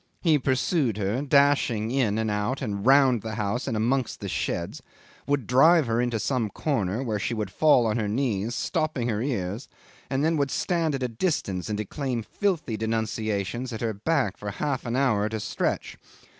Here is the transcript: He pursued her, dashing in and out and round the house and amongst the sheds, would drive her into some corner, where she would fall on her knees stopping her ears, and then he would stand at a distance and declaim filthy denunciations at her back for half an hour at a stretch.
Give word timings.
He 0.23 0.39
pursued 0.39 0.97
her, 0.97 1.21
dashing 1.21 1.91
in 1.91 2.17
and 2.17 2.31
out 2.31 2.59
and 2.63 2.83
round 2.87 3.21
the 3.21 3.35
house 3.35 3.67
and 3.67 3.77
amongst 3.77 4.19
the 4.19 4.27
sheds, 4.27 4.81
would 5.27 5.45
drive 5.45 5.85
her 5.85 6.01
into 6.01 6.17
some 6.19 6.49
corner, 6.49 7.03
where 7.03 7.19
she 7.19 7.35
would 7.35 7.51
fall 7.51 7.85
on 7.85 7.97
her 7.97 8.07
knees 8.07 8.55
stopping 8.55 9.07
her 9.09 9.21
ears, 9.21 9.67
and 10.09 10.25
then 10.25 10.33
he 10.33 10.39
would 10.39 10.49
stand 10.49 10.95
at 10.95 11.03
a 11.03 11.07
distance 11.07 11.69
and 11.69 11.77
declaim 11.77 12.23
filthy 12.23 12.77
denunciations 12.77 13.71
at 13.71 13.81
her 13.81 13.93
back 13.93 14.37
for 14.37 14.49
half 14.49 14.87
an 14.87 14.95
hour 14.95 15.25
at 15.25 15.35
a 15.35 15.39
stretch. 15.39 15.97